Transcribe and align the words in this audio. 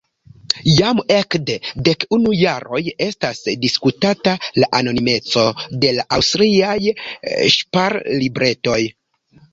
Jam 0.77 1.01
ekde 1.15 1.57
dek 1.87 2.05
unu 2.17 2.31
jaroj 2.37 2.79
estas 3.07 3.43
diskutata 3.65 4.33
la 4.63 4.71
anonimeco 4.79 5.47
de 5.85 5.95
la 5.99 6.07
aŭstriaj 6.19 6.77
ŝparlibretoj. 7.57 8.81